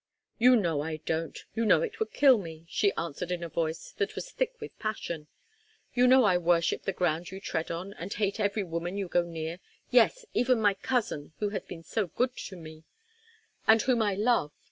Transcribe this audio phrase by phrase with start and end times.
[0.39, 3.91] "You know I don't; you know it would kill me," she answered in a voice
[3.99, 5.27] that was thick with passion,
[5.93, 9.21] "you know I worship the ground you tread on, and hate every woman you go
[9.21, 9.59] near,
[9.91, 12.83] yes, even my cousin who has been so good to me,
[13.67, 14.51] and whom I love.